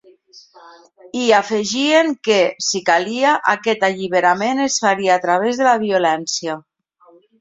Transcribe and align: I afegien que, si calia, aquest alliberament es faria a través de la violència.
I 1.23 1.25
afegien 1.39 2.09
que, 2.29 2.37
si 2.69 2.81
calia, 2.87 3.33
aquest 3.53 3.85
alliberament 3.91 4.63
es 4.65 4.79
faria 4.87 5.13
a 5.17 5.21
través 5.27 5.61
de 5.61 5.69
la 5.69 5.75
violència. 5.85 6.57